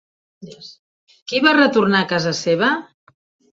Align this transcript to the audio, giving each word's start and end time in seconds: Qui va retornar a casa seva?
Qui 1.33 1.43
va 1.49 1.53
retornar 1.59 2.01
a 2.01 2.09
casa 2.17 2.35
seva? 2.43 2.75